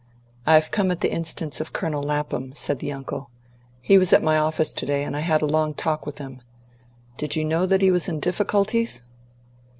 "I've 0.47 0.71
come 0.71 0.89
at 0.89 1.01
the 1.01 1.11
instance 1.13 1.61
of 1.61 1.73
Colonel 1.73 2.01
Lapham," 2.01 2.53
said 2.53 2.79
the 2.79 2.91
uncle. 2.91 3.29
"He 3.83 3.99
was 3.99 4.11
at 4.11 4.23
my 4.23 4.35
office 4.35 4.73
to 4.73 4.85
day, 4.87 5.03
and 5.03 5.15
I 5.15 5.19
had 5.19 5.43
a 5.43 5.45
long 5.45 5.75
talk 5.75 6.07
with 6.07 6.17
him. 6.17 6.41
Did 7.17 7.35
you 7.35 7.45
know 7.45 7.67
that 7.67 7.83
he 7.83 7.91
was 7.91 8.09
in 8.09 8.19
difficulties?" 8.19 9.03